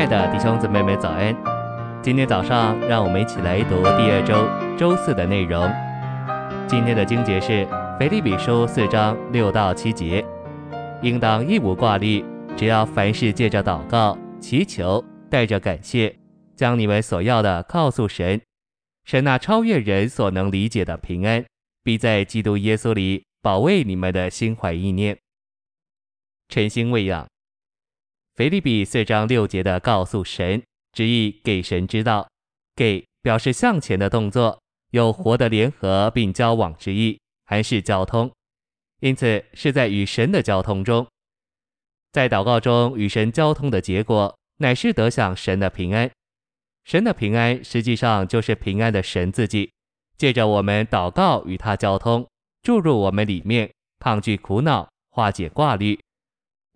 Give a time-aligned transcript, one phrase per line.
[0.00, 1.36] 亲爱的弟兄姊妹们，早安！
[2.02, 4.48] 今天早上，让我们一起来读第二周
[4.78, 5.70] 周四的内容。
[6.66, 7.68] 今天的经节是
[7.98, 10.24] 腓立比书四章六到七节，
[11.02, 12.24] 应当一无挂虑，
[12.56, 16.16] 只要凡事借着祷告、祈求，带着感谢，
[16.56, 18.40] 将你们所要的告诉神。
[19.04, 21.44] 神那超越人所能理解的平安，
[21.84, 25.18] 必在基督耶稣里保卫你们的心怀意念。
[26.48, 27.29] 晨星喂养。
[28.40, 30.62] 腓立比四章六节的告诉神，
[30.94, 32.26] 旨意给神知道，
[32.74, 34.58] 给表示向前的动作，
[34.92, 38.32] 有活的联合并交往之意，还是交通，
[39.00, 41.06] 因此是在与神的交通中，
[42.12, 46.10] 在祷告中与神交通的结果，乃是得享神的平安。
[46.86, 49.70] 神的平安实际上就是平安的神自己，
[50.16, 52.26] 借着我们祷告与他交通，
[52.62, 56.00] 注入我们里面，抗拒苦恼，化解挂虑。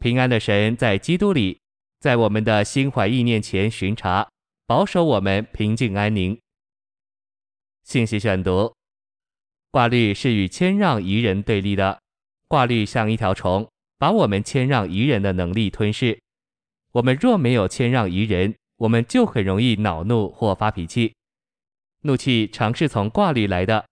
[0.00, 1.60] 平安的神在基督里，
[1.98, 4.28] 在我们的心怀意念前巡查，
[4.64, 6.38] 保守我们平静安宁。
[7.82, 8.72] 信息选读：
[9.72, 12.00] 挂虑是与谦让宜人对立的，
[12.46, 13.68] 挂虑像一条虫，
[13.98, 16.16] 把我们谦让宜人的能力吞噬。
[16.92, 21.12] 我们若没有谦让宜人，我们就很容易恼怒或发脾气。
[22.02, 23.84] 怒气常是从挂虑来的。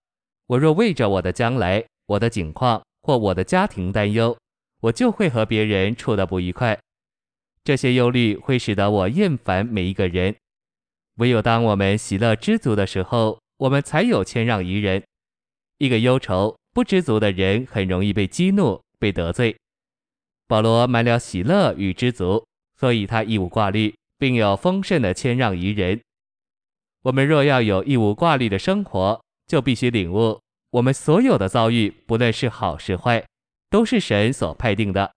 [0.47, 4.39] 我若为着我的将来、我的境况或我的家庭担忧。
[4.87, 6.79] 我就会和别人处得不愉快，
[7.65, 10.37] 这些忧虑会使得我厌烦每一个人。
[11.17, 15.03] 唯有当我们喜乐知足的时候，我们才有谦让宜人。
[15.79, 19.57] 一个忧愁不知足的人，很容易被激怒、被得罪。
[20.47, 22.47] 保罗满了喜乐与知足，
[22.79, 26.01] 所以他一无挂虑，并有丰盛的谦让宜人。
[27.03, 33.25] 我们若要有一无挂虑的生活，就必须领悟，我们所有的遭遇，不论是好是坏。
[33.77, 35.13] 都是神所派定的，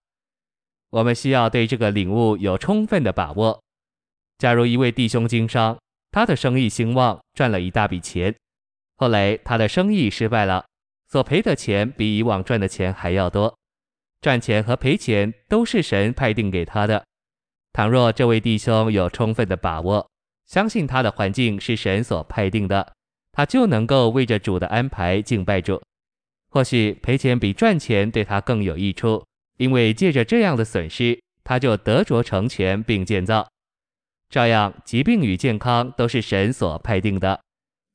[0.90, 3.58] 我们需要对这个领悟有充分的把握。
[4.36, 5.78] 假如一位弟兄经商，
[6.10, 8.36] 他的生意兴旺，赚了一大笔钱，
[8.96, 10.62] 后来他的生意失败了，
[11.08, 13.56] 所赔的钱比以往赚的钱还要多。
[14.20, 17.02] 赚钱和赔钱都是神派定给他的。
[17.72, 20.06] 倘若这位弟兄有充分的把握，
[20.44, 22.92] 相信他的环境是神所派定的，
[23.32, 25.80] 他就能够为着主的安排敬拜主。
[26.50, 29.24] 或许赔钱比赚钱对他更有益处，
[29.56, 33.48] 因为借着这样的损失，他就得着成全并建造。
[34.28, 37.40] 照样，疾病与健康都是神所派定的，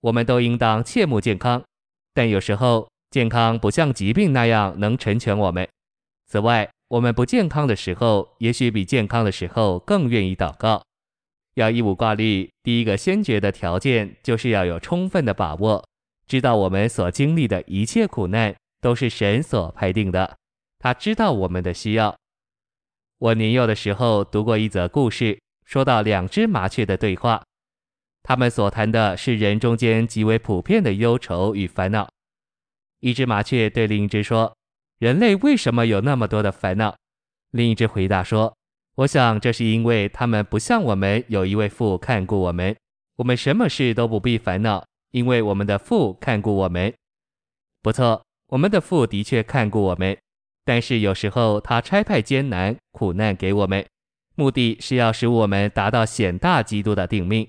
[0.01, 1.63] 我们都应当切慕健康。
[2.13, 5.67] 但有时候，健康不像疾病那样能成全我们。
[6.27, 10.81] 此外，我们不健康的时候，也许比健康的时候更愿意祷告。
[11.55, 15.85] 要一无挂虑，第一个先决的条件就是要有充分的把握。
[16.27, 20.37] 知道我们所经历的一切苦难都是神所派定的，
[20.79, 22.15] 他知道我们的需要。
[23.19, 27.43] 我年幼的时候读过一则故事，说到两只麻雀的对话，
[28.23, 32.09] 他们所谈的是人中间极为普遍的忧愁与烦恼。
[32.99, 34.55] 一只麻雀对另一只说
[34.97, 36.95] ：“人类为什么有那么多的烦恼？”
[37.51, 38.57] 另一只回答说
[38.95, 42.75] ：“我想这是因为他们不像我们有一位父看顾我们，
[43.17, 44.83] 我们什么事都不必烦恼。”
[45.15, 46.93] 因为我们的父看顾我们，
[47.81, 50.17] 不错，我们的父的确看顾我们，
[50.65, 53.85] 但是有时候他差派艰难苦难给我们，
[54.35, 57.47] 目的是要使我们达到显大基督的定命。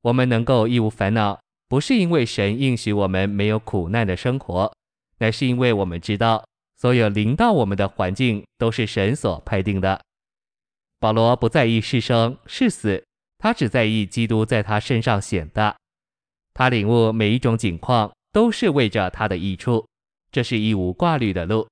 [0.00, 1.38] 我们能够一无烦恼，
[1.68, 4.74] 不是因为神应许我们没有苦难的生活，
[5.18, 6.44] 乃是因为我们知道，
[6.76, 10.00] 所有临到我们的环境都是神所派定的。
[10.98, 13.04] 保罗不在意是生是死，
[13.38, 15.76] 他只在意基督在他身上显大。
[16.54, 19.86] 他领悟每一种境况都是为着他的益处，
[20.30, 21.66] 这是一无挂虑的路。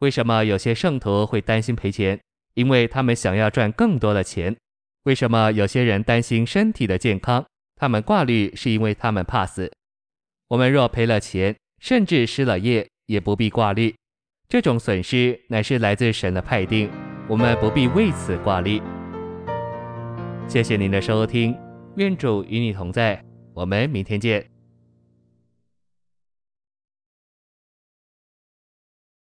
[0.00, 2.18] 为什么有些圣徒会担心赔钱？
[2.54, 4.56] 因为他们想要赚更多的钱。
[5.04, 7.44] 为什么有些人担心身体的健康？
[7.76, 9.70] 他们挂虑是因为他们怕死。
[10.48, 13.94] 我们若赔了钱，甚至失了业，也不必挂虑。
[14.48, 16.90] 这种损失乃是来自神的派定，
[17.28, 18.82] 我们不必为此挂虑。
[20.48, 21.56] 谢谢您的收听，
[21.96, 23.27] 愿主与你同在。
[23.58, 24.57] 我们明天见。